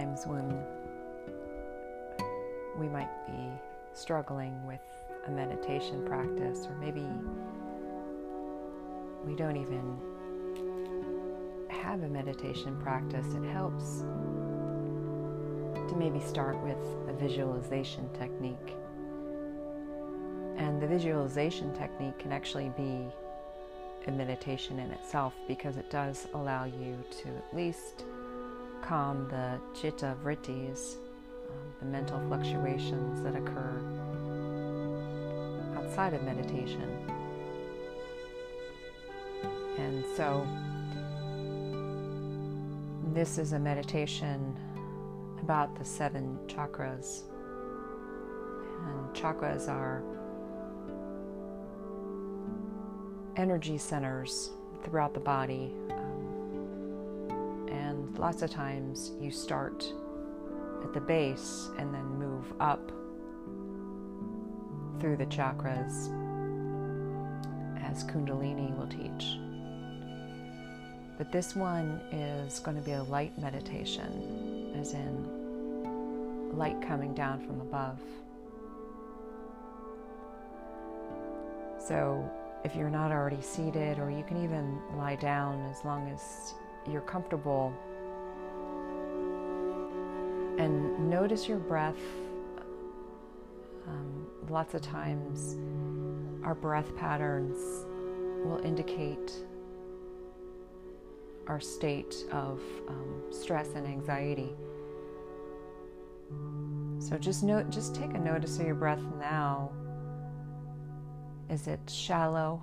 times 0.00 0.26
when 0.26 0.64
we 2.78 2.88
might 2.88 3.10
be 3.26 3.50
struggling 3.92 4.66
with 4.66 4.80
a 5.26 5.30
meditation 5.30 6.02
practice, 6.06 6.66
or 6.66 6.74
maybe 6.76 7.04
we 9.26 9.36
don't 9.36 9.58
even 9.58 9.98
have 11.68 12.02
a 12.02 12.08
meditation 12.08 12.80
practice, 12.80 13.26
it 13.34 13.44
helps 13.52 14.00
to 15.90 15.94
maybe 15.98 16.20
start 16.20 16.58
with 16.62 16.78
a 17.08 17.12
visualization 17.18 18.08
technique. 18.14 18.76
And 20.56 20.80
the 20.80 20.86
visualization 20.86 21.74
technique 21.74 22.18
can 22.18 22.32
actually 22.32 22.72
be 22.74 23.04
a 24.06 24.10
meditation 24.10 24.78
in 24.78 24.90
itself 24.92 25.34
because 25.46 25.76
it 25.76 25.90
does 25.90 26.26
allow 26.32 26.64
you 26.64 27.04
to 27.22 27.28
at 27.28 27.54
least 27.54 28.04
calm 28.82 29.28
the 29.28 29.60
chitta 29.78 30.16
vrittis, 30.22 30.96
um, 31.48 31.56
the 31.80 31.86
mental 31.86 32.20
fluctuations 32.28 33.22
that 33.22 33.34
occur 33.36 33.80
outside 35.76 36.14
of 36.14 36.22
meditation. 36.22 36.88
And 39.78 40.04
so, 40.16 40.46
this 43.12 43.38
is 43.38 43.52
a 43.54 43.58
meditation 43.58 44.56
about 45.42 45.74
the 45.76 45.84
seven 45.84 46.38
chakras. 46.46 47.22
And 48.86 49.14
chakras 49.14 49.68
are 49.68 50.02
energy 53.36 53.78
centers 53.78 54.50
throughout 54.84 55.14
the 55.14 55.20
body. 55.20 55.74
Lots 58.16 58.42
of 58.42 58.50
times 58.50 59.12
you 59.18 59.30
start 59.30 59.84
at 60.84 60.92
the 60.92 61.00
base 61.00 61.70
and 61.78 61.94
then 61.94 62.04
move 62.18 62.52
up 62.60 62.92
through 65.00 65.16
the 65.16 65.26
chakras, 65.26 66.08
as 67.82 68.04
Kundalini 68.04 68.76
will 68.76 68.86
teach. 68.86 69.38
But 71.16 71.32
this 71.32 71.56
one 71.56 72.00
is 72.12 72.60
going 72.60 72.76
to 72.76 72.82
be 72.82 72.92
a 72.92 73.02
light 73.04 73.38
meditation, 73.38 74.74
as 74.78 74.92
in 74.92 76.56
light 76.56 76.80
coming 76.82 77.14
down 77.14 77.40
from 77.46 77.60
above. 77.60 77.98
So 81.78 82.28
if 82.64 82.76
you're 82.76 82.90
not 82.90 83.10
already 83.12 83.40
seated, 83.40 83.98
or 83.98 84.10
you 84.10 84.24
can 84.24 84.42
even 84.44 84.78
lie 84.96 85.16
down 85.16 85.64
as 85.70 85.82
long 85.84 86.10
as 86.10 86.52
you're 86.90 87.00
comfortable. 87.02 87.72
And 90.60 91.08
notice 91.08 91.48
your 91.48 91.56
breath. 91.56 91.96
Um, 93.88 94.26
lots 94.50 94.74
of 94.74 94.82
times, 94.82 95.56
our 96.44 96.54
breath 96.54 96.94
patterns 96.96 97.86
will 98.44 98.60
indicate 98.62 99.32
our 101.46 101.60
state 101.60 102.14
of 102.30 102.60
um, 102.88 103.22
stress 103.30 103.68
and 103.74 103.86
anxiety. 103.86 104.50
So 106.98 107.16
just 107.16 107.42
note, 107.42 107.70
just 107.70 107.94
take 107.94 108.12
a 108.12 108.18
notice 108.18 108.58
of 108.58 108.66
your 108.66 108.74
breath 108.74 109.02
now 109.18 109.72
is 111.48 111.68
it 111.68 111.80
shallow 111.88 112.62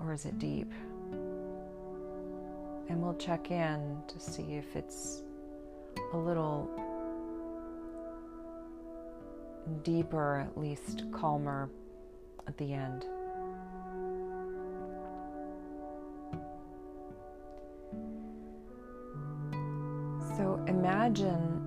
or 0.00 0.14
is 0.14 0.24
it 0.24 0.38
deep? 0.38 0.72
And 2.88 3.02
we'll 3.02 3.14
check 3.18 3.50
in 3.50 4.02
to 4.08 4.18
see 4.18 4.54
if 4.54 4.74
it's 4.74 5.22
a 6.14 6.16
little 6.16 6.68
deeper, 9.82 10.40
at 10.40 10.58
least 10.58 11.04
calmer 11.12 11.68
at 12.46 12.56
the 12.58 12.72
end. 12.72 13.04
So 20.36 20.62
imagine 20.66 21.60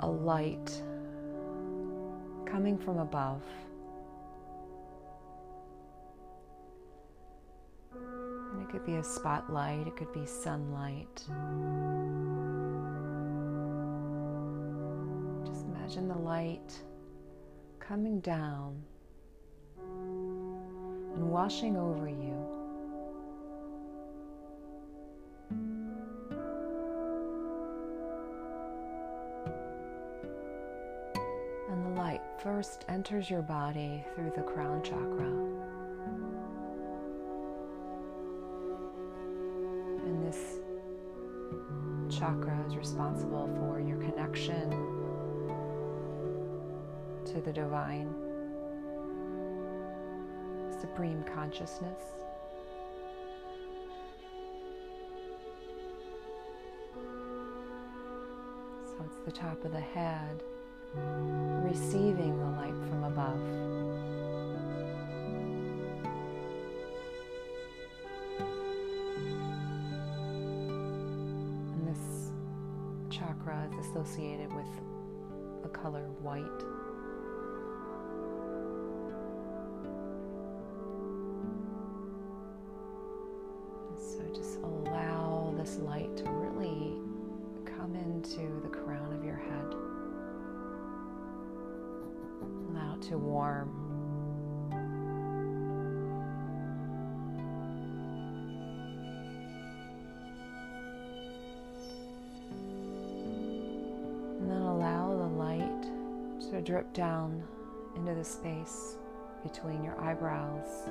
a 0.00 0.08
light 0.08 0.82
coming 2.44 2.78
from 2.78 2.98
above. 2.98 3.42
And 7.94 8.62
It 8.62 8.68
could 8.70 8.84
be 8.84 8.96
a 8.96 9.04
spotlight, 9.04 9.86
it 9.86 9.96
could 9.96 10.12
be 10.12 10.26
sunlight. 10.26 11.24
Imagine 15.86 16.08
the 16.08 16.18
light 16.18 16.82
coming 17.78 18.18
down 18.18 18.74
and 19.78 21.30
washing 21.30 21.76
over 21.76 22.08
you. 22.08 22.34
And 31.70 31.86
the 31.86 31.90
light 31.90 32.22
first 32.42 32.84
enters 32.88 33.30
your 33.30 33.42
body 33.42 34.04
through 34.16 34.32
the 34.34 34.42
crown 34.42 34.82
chakra. 34.82 35.30
And 40.04 40.26
this 40.26 40.58
chakra 42.18 42.64
is 42.66 42.74
responsible 42.76 43.48
for 43.60 43.78
your 43.78 43.98
connection 43.98 44.95
to 47.36 47.42
the 47.42 47.52
divine, 47.52 48.08
supreme 50.80 51.22
consciousness. 51.34 52.00
So 58.84 59.04
it's 59.04 59.18
the 59.26 59.32
top 59.32 59.62
of 59.66 59.72
the 59.72 59.80
head, 59.80 60.42
receiving 61.62 62.38
the 62.38 62.46
light 62.46 62.72
from 62.88 63.04
above. 63.04 63.40
And 71.74 71.86
this 71.86 72.32
chakra 73.10 73.68
is 73.70 73.86
associated 73.88 74.50
with 74.54 74.64
the 75.62 75.68
color 75.68 76.08
white. 76.22 76.64
Allow 104.50 105.16
the 105.16 105.28
light 105.36 105.82
to 106.50 106.60
drip 106.60 106.92
down 106.92 107.42
into 107.94 108.12
the 108.14 108.24
space 108.24 108.96
between 109.44 109.84
your 109.84 109.98
eyebrows, 110.00 110.88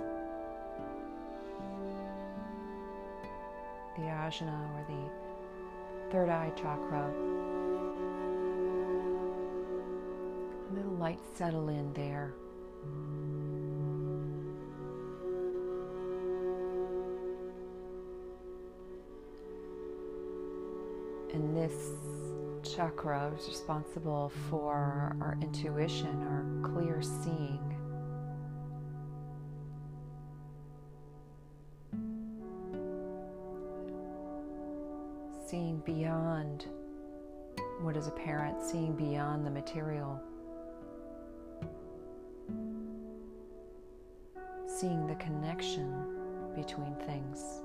the 3.97 4.03
ajna 4.03 4.57
or 4.73 4.85
the 4.87 6.11
third 6.11 6.29
eye 6.29 6.51
chakra. 6.55 7.34
Let 10.75 10.83
the 10.83 10.91
light 10.91 11.19
settle 11.35 11.69
in 11.69 11.93
there. 11.93 12.33
And 21.33 21.55
this 21.55 21.91
chakra 22.63 23.31
is 23.37 23.47
responsible 23.47 24.31
for 24.49 25.15
our 25.21 25.37
intuition, 25.41 26.23
our 26.23 26.71
clear 26.71 27.01
seeing. 27.01 27.59
Seeing 35.47 35.77
beyond 35.85 36.65
what 37.81 37.95
is 37.95 38.07
apparent, 38.07 38.61
seeing 38.63 38.93
beyond 38.95 39.45
the 39.45 39.51
material. 39.51 40.19
seeing 44.85 45.07
the 45.07 45.15
connection 45.15 45.91
between 46.55 46.93
things. 47.07 47.63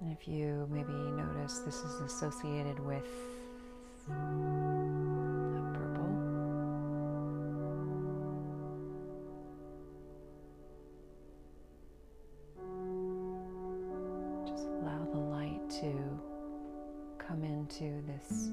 And 0.00 0.12
if 0.12 0.28
you 0.28 0.68
maybe 0.70 0.92
notice 0.92 1.58
this 1.58 1.74
is 1.74 2.00
associated 2.02 2.78
with 2.78 3.02
to 15.80 16.18
come 17.18 17.44
into 17.44 18.02
this 18.06 18.50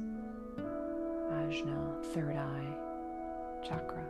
Ajna 1.32 2.04
third 2.14 2.36
eye 2.36 2.76
chakra. 3.66 4.04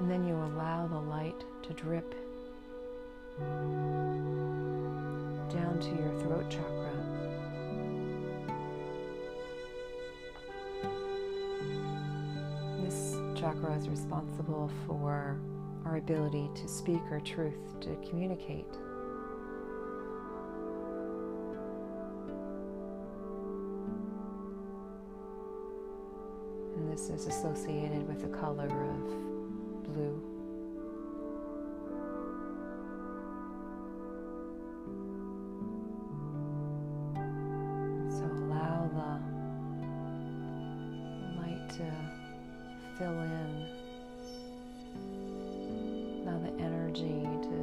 And 0.00 0.10
then 0.10 0.26
you 0.26 0.34
allow 0.34 0.86
the 0.86 0.98
light 0.98 1.44
to 1.62 1.74
drip 1.74 2.14
down 5.50 5.78
to 5.78 5.88
your 5.90 6.18
throat 6.20 6.48
chakra. 6.48 6.90
This 12.82 13.14
chakra 13.38 13.76
is 13.76 13.90
responsible 13.90 14.70
for 14.86 15.38
our 15.84 15.98
ability 15.98 16.48
to 16.54 16.66
speak 16.66 17.02
our 17.10 17.20
truth, 17.20 17.78
to 17.82 17.94
communicate. 18.08 18.72
And 26.74 26.90
this 26.90 27.10
is 27.10 27.26
associated 27.26 28.08
with 28.08 28.22
the 28.22 28.28
color 28.38 28.64
of 28.64 29.29
blue. 29.90 30.20
So 38.10 38.24
allow 38.24 38.88
the 38.94 39.12
light 41.40 41.64
to 41.70 41.86
fill 42.98 43.20
in. 43.20 43.50
Allow 46.22 46.38
the 46.38 46.52
energy 46.62 47.20
to 47.42 47.56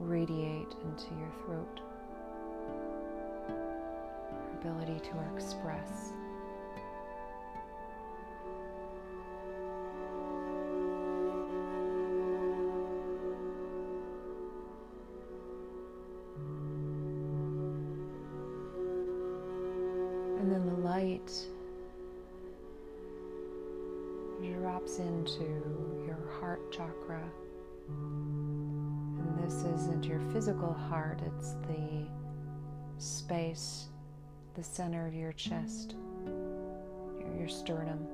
radiate 0.00 0.74
into 0.84 1.14
your 1.18 1.32
throat. 1.44 1.80
Ability 4.60 5.00
to 5.00 5.14
express. 5.34 6.12
Light 21.08 21.46
drops 24.40 24.98
into 24.98 25.44
your 26.06 26.18
heart 26.38 26.70
chakra. 26.70 27.22
And 27.88 29.38
this 29.42 29.64
isn't 29.64 30.04
your 30.04 30.20
physical 30.32 30.72
heart, 30.72 31.20
it's 31.26 31.52
the 31.66 32.06
space, 32.98 33.86
the 34.54 34.62
center 34.62 35.06
of 35.06 35.14
your 35.14 35.32
chest, 35.32 35.94
your, 36.26 37.36
your 37.38 37.48
sternum. 37.48 38.06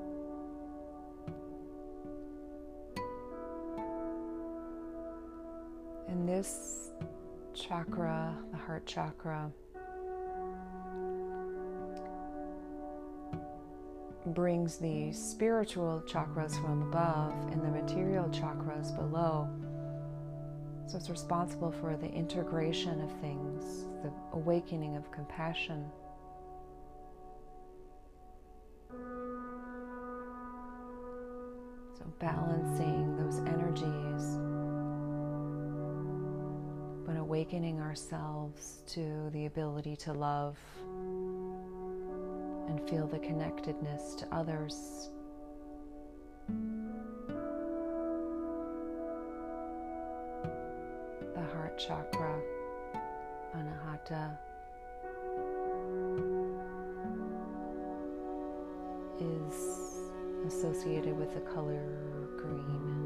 And 6.08 6.29
this 6.29 6.91
chakra, 7.55 8.37
the 8.52 8.58
heart 8.58 8.87
chakra, 8.87 9.50
brings 14.28 14.78
the 14.78 15.12
spiritual 15.12 16.02
chakras 16.06 16.60
from 16.62 16.82
above 16.82 17.32
and 17.52 17.62
the 17.62 17.68
material 17.68 18.24
chakras 18.28 18.96
below. 18.96 19.48
So 20.86 20.96
it's 20.96 21.10
responsible 21.10 21.72
for 21.72 21.96
the 21.96 22.10
integration 22.10 23.02
of 23.02 23.12
things, 23.20 23.84
the 24.02 24.10
awakening 24.32 24.96
of 24.96 25.10
compassion. 25.10 25.84
So 31.98 32.04
balancing 32.18 33.16
those 33.16 33.40
energies, 33.40 34.38
but 37.06 37.18
awakening 37.18 37.80
ourselves 37.80 38.82
to 38.88 39.30
the 39.32 39.46
ability 39.46 39.96
to 39.96 40.12
love 40.12 40.56
and 42.74 42.90
feel 42.90 43.06
the 43.06 43.18
connectedness 43.20 44.16
to 44.16 44.26
others. 44.34 45.10
The 51.34 51.42
heart 51.52 51.78
chakra, 51.78 52.40
anahata, 53.56 54.36
is 59.20 60.10
associated 60.48 61.16
with 61.16 61.32
the 61.32 61.40
color 61.40 61.86
green. 62.36 63.04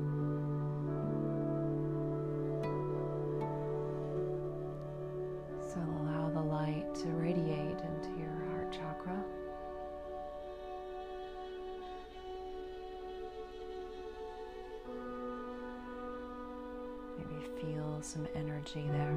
Feel 17.61 17.99
some 18.03 18.27
energy 18.35 18.85
there. 18.93 19.15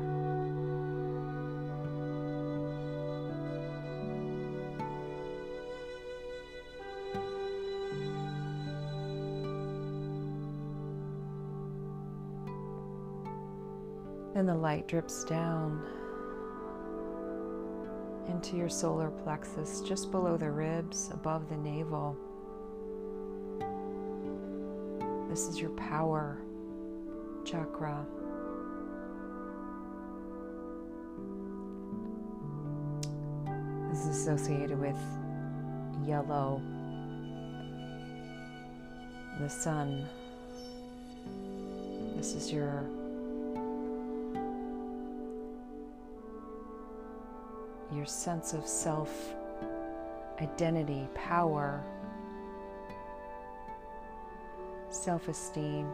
Then 14.33 14.45
the 14.45 14.55
light 14.55 14.88
drips 14.88 15.24
down 15.25 15.86
into 18.27 18.55
your 18.55 18.69
solar 18.69 19.10
plexus, 19.10 19.81
just 19.81 20.10
below 20.10 20.38
the 20.38 20.50
ribs, 20.50 21.10
above 21.13 21.50
the 21.50 21.57
navel. 21.57 22.17
This 25.29 25.48
is 25.48 25.60
your 25.60 25.69
power 25.71 26.41
chakra. 27.43 28.05
Is 34.01 34.08
associated 34.08 34.79
with 34.79 34.98
yellow, 36.08 36.60
the 39.39 39.48
sun. 39.48 40.08
This 42.15 42.34
is 42.34 42.51
your 42.51 42.84
your 47.93 48.05
sense 48.05 48.53
of 48.53 48.65
self 48.65 49.36
identity, 50.39 51.08
power, 51.13 51.84
self 54.89 55.27
esteem. 55.27 55.88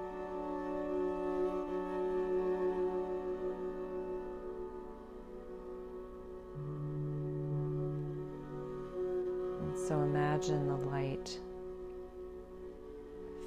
So 9.87 10.01
imagine 10.01 10.67
the 10.67 10.75
light 10.75 11.39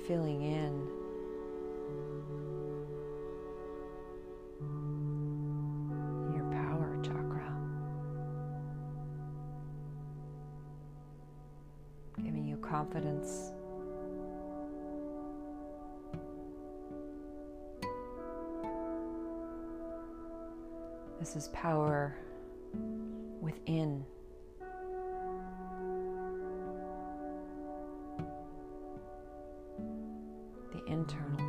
filling 0.07 0.43
in. 0.43 1.00
Internal 31.01 31.40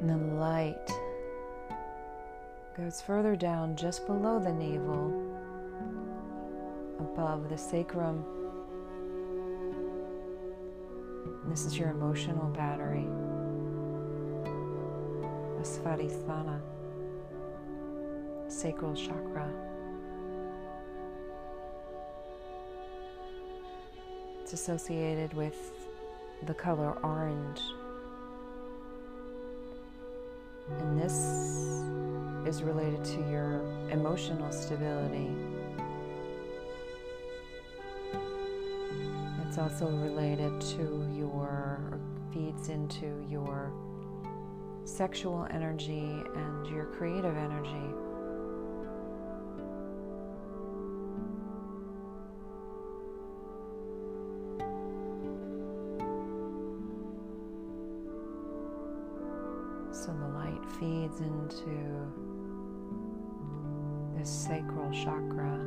And 0.00 0.08
the 0.08 0.16
light 0.16 0.90
goes 2.74 3.02
further 3.02 3.36
down 3.36 3.76
just 3.76 4.06
below 4.06 4.38
the 4.38 4.50
navel, 4.50 5.12
above 6.98 7.50
the 7.50 7.58
sacrum. 7.58 8.24
And 11.42 11.52
this 11.52 11.66
is 11.66 11.76
your 11.76 11.90
emotional 11.90 12.48
battery, 12.48 13.06
the 15.58 15.62
Svadhisthana, 15.62 16.60
sacral 18.48 18.94
chakra. 18.94 19.50
It's 24.40 24.54
associated 24.54 25.34
with 25.34 25.72
the 26.46 26.54
color 26.54 26.96
orange. 27.02 27.60
This 31.10 32.56
is 32.56 32.62
related 32.62 33.04
to 33.04 33.18
your 33.30 33.60
emotional 33.90 34.52
stability. 34.52 35.30
It's 39.46 39.58
also 39.58 39.88
related 39.88 40.60
to 40.76 41.08
your, 41.16 41.80
feeds 42.32 42.68
into 42.68 43.26
your 43.28 43.72
sexual 44.84 45.48
energy 45.50 46.22
and 46.36 46.66
your 46.68 46.84
creative 46.86 47.36
energy. 47.36 48.09
Into 61.18 62.06
this 64.16 64.30
sacral 64.30 64.90
chakra 64.92 65.58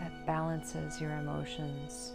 that 0.00 0.26
balances 0.26 1.00
your 1.00 1.12
emotions. 1.12 2.12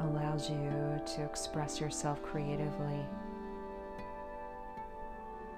Allows 0.00 0.48
you 0.48 1.00
to 1.16 1.24
express 1.24 1.80
yourself 1.80 2.22
creatively. 2.22 3.04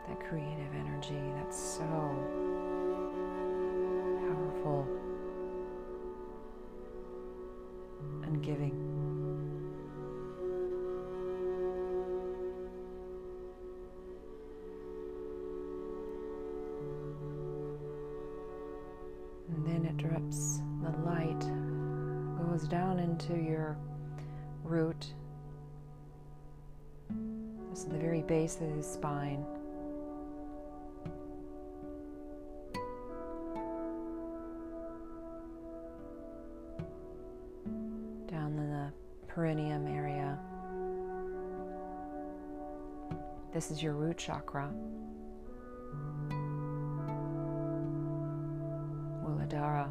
That 0.09 0.19
creative 0.29 0.75
energy 0.75 1.23
that's 1.37 1.57
so 1.57 1.85
powerful 4.27 4.89
the 20.31 20.91
light 21.05 21.41
goes 22.37 22.69
down 22.69 22.99
into 22.99 23.35
your 23.35 23.77
root. 24.65 25.07
This 27.71 27.81
is 27.81 27.85
the 27.87 27.99
very 27.99 28.23
base 28.23 28.59
of 28.61 28.77
the 28.77 28.83
spine. 28.83 29.45
down 38.29 38.59
in 38.59 38.71
the 38.71 38.93
perineum 39.29 39.87
area. 39.87 40.39
This 43.53 43.71
is 43.71 43.83
your 43.83 43.93
root 43.93 44.17
chakra. 44.17 44.71
Muladhara. 49.23 49.91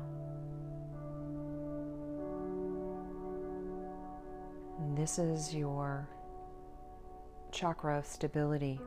And 4.91 4.97
this 4.97 5.19
is 5.19 5.55
your 5.55 6.05
chakra 7.53 7.99
of 7.99 8.05
stability. 8.05 8.77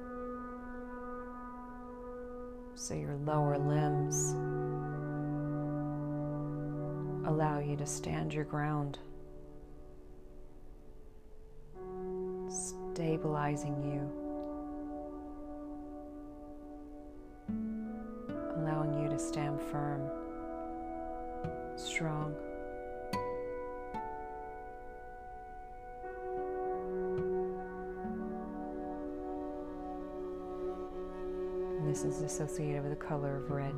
So 2.74 2.92
your 2.92 3.16
lower 3.24 3.56
limbs 3.56 4.34
allow 7.26 7.58
you 7.58 7.74
to 7.78 7.86
stand 7.86 8.34
your 8.34 8.44
ground. 8.44 8.98
stabilizing 12.50 13.82
you, 13.82 14.02
allowing 18.58 19.02
you 19.02 19.08
to 19.08 19.18
stand 19.18 19.58
firm, 19.58 20.02
strong. 21.76 22.36
Is 31.94 32.22
associated 32.22 32.82
with 32.82 32.90
the 32.90 32.96
color 32.96 33.36
of 33.36 33.50
red. 33.52 33.72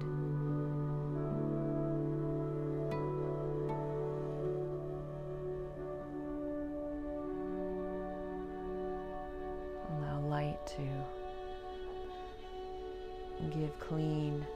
Allow 9.92 10.20
light 10.26 10.58
to 10.66 10.82
give 13.50 13.78
clean 13.78 14.46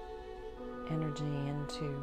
energy 0.90 1.25
into 1.25 2.02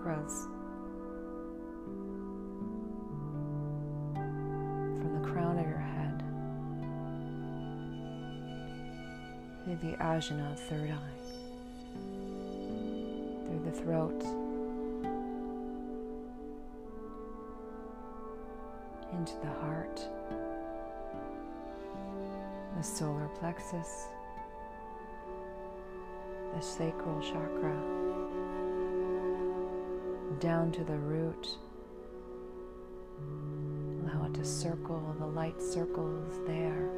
chakras 0.00 0.46
from 4.12 5.20
the 5.20 5.28
crown 5.28 5.58
of 5.58 5.66
your 5.66 5.78
head 5.78 6.22
through 9.64 9.90
the 9.90 9.96
ajna, 9.98 10.56
third 10.56 10.90
eye, 10.90 11.20
through 13.46 13.62
the 13.64 13.72
throat, 13.72 14.22
into 19.12 19.34
the 19.42 19.52
heart, 19.60 20.08
the 22.76 22.82
solar 22.82 23.28
plexus, 23.38 24.06
the 26.54 26.62
sacral 26.62 27.20
chakra, 27.20 28.09
down 30.40 30.72
to 30.72 30.82
the 30.84 30.96
root. 30.96 31.48
Allow 34.02 34.24
it 34.26 34.34
to 34.34 34.44
circle, 34.44 35.14
the 35.18 35.26
light 35.26 35.60
circles 35.60 36.34
there. 36.46 36.88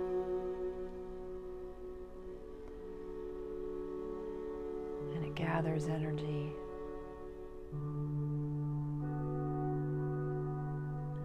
And 5.14 5.24
it 5.24 5.34
gathers 5.34 5.86
energy 5.88 6.52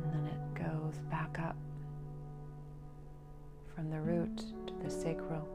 And 0.04 0.14
then 0.14 0.26
it 0.26 0.54
goes 0.56 0.98
back 1.12 1.40
up 1.40 1.58
from 3.76 3.90
the 3.92 4.00
root 4.00 4.38
to 4.38 4.74
the 4.84 4.90
sacral, 4.90 5.48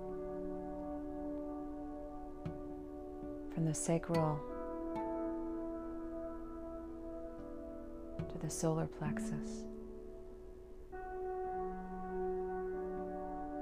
from 3.54 3.64
the 3.64 3.75
sacral 3.75 4.38
to 8.32 8.38
the 8.38 8.50
solar 8.50 8.86
plexus, 8.86 9.64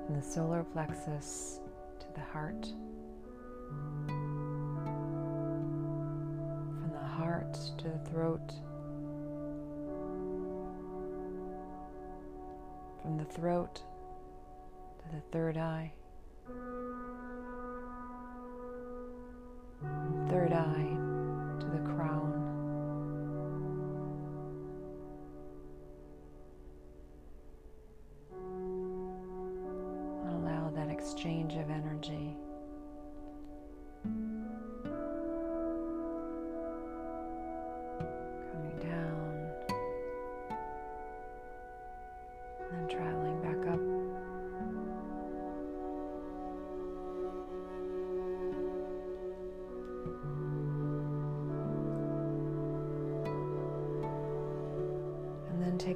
from 0.06 0.14
the 0.16 0.22
solar 0.22 0.62
plexus 0.64 1.60
to 1.98 2.06
the 2.14 2.20
heart. 2.20 2.66
From 6.78 6.90
the 6.92 6.98
heart 6.98 7.54
to 7.78 7.84
the 7.84 7.98
throat, 8.10 8.52
from 13.02 13.16
the 13.18 13.24
throat 13.24 13.74
to 13.74 15.08
the 15.14 15.20
third 15.32 15.56
eye. 15.56 15.92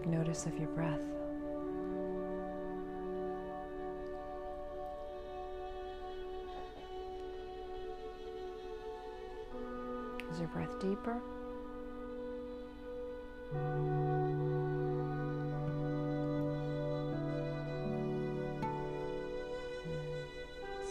Take 0.04 0.12
notice 0.12 0.46
of 0.46 0.58
your 0.58 0.68
breath. 0.68 1.00
Is 10.32 10.38
your 10.40 10.48
breath 10.48 10.80
deeper? 10.80 11.20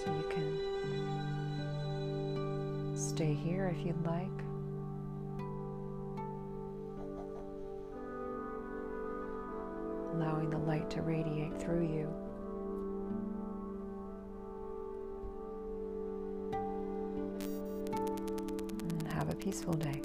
So 0.03 0.11
you 0.11 0.25
can 0.29 0.59
stay 2.95 3.33
here 3.33 3.75
if 3.77 3.85
you'd 3.85 4.05
like. 4.05 4.42
To 10.93 11.01
radiate 11.01 11.59
through 11.59 11.81
you. 11.81 12.07
And 19.01 19.07
have 19.11 19.29
a 19.29 19.35
peaceful 19.35 19.73
day. 19.73 20.01